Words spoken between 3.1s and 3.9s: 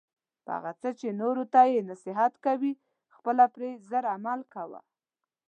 خپله پری